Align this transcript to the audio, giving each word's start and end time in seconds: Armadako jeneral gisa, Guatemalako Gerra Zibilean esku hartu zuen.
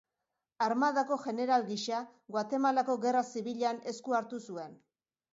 Armadako 0.67 1.17
jeneral 1.25 1.65
gisa, 1.67 1.99
Guatemalako 2.35 2.95
Gerra 3.03 3.21
Zibilean 3.35 3.83
esku 3.93 4.15
hartu 4.21 4.41
zuen. 4.53 4.73